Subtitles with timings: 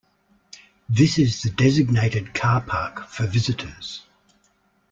[0.89, 4.01] This is the designated car park for visitors.